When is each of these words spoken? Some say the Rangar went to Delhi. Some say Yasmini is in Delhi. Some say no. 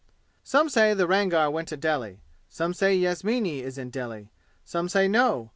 Some 0.43 0.67
say 0.69 0.95
the 0.95 1.05
Rangar 1.05 1.51
went 1.51 1.67
to 1.67 1.77
Delhi. 1.77 2.21
Some 2.49 2.73
say 2.73 2.95
Yasmini 2.97 3.61
is 3.61 3.77
in 3.77 3.91
Delhi. 3.91 4.31
Some 4.65 4.89
say 4.89 5.07
no. 5.07 5.49